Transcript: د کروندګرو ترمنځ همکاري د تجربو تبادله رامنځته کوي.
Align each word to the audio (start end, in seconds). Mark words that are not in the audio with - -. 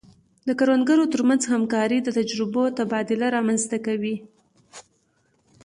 د 0.47 0.49
کروندګرو 0.59 1.11
ترمنځ 1.13 1.41
همکاري 1.53 1.97
د 2.03 2.07
تجربو 2.17 2.63
تبادله 2.77 3.27
رامنځته 3.37 3.77
کوي. 3.85 4.15